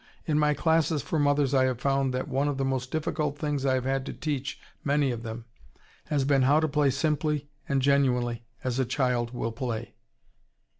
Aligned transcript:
In 0.25 0.39
my 0.39 0.55
classes 0.55 1.03
for 1.03 1.19
mothers 1.19 1.53
I 1.53 1.65
have 1.65 1.79
found 1.79 2.11
that 2.11 2.27
one 2.27 2.47
of 2.47 2.57
the 2.57 2.65
most 2.65 2.89
difficult 2.89 3.37
things 3.37 3.67
I 3.67 3.75
have 3.75 3.85
had 3.85 4.03
to 4.07 4.13
teach 4.13 4.59
many 4.83 5.11
of 5.11 5.21
them 5.21 5.45
has 6.05 6.23
been 6.23 6.41
how 6.41 6.59
to 6.59 6.67
play 6.67 6.89
simply 6.89 7.51
and 7.69 7.83
genuinely 7.83 8.43
as 8.63 8.79
a 8.79 8.85
child 8.85 9.29
will 9.31 9.51
play." 9.51 9.93